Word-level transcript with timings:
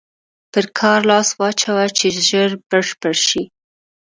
پر 0.51 0.65
کار 0.79 0.99
لاس 1.09 1.27
واچوه 1.39 1.83
چې 1.97 2.07
ژر 2.27 2.49
بشپړ 2.69 3.15
شي. 3.27 3.41